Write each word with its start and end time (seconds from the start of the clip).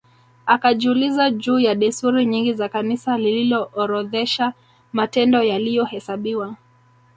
Akajiuliza 0.45 1.29
juu 1.31 1.59
ya 1.59 1.75
desturi 1.75 2.25
nyingi 2.25 2.53
za 2.53 2.69
Kanisa 2.69 3.17
lililoorodhesha 3.17 4.53
matendo 4.93 5.43
yaliyohesabiwa 5.43 6.55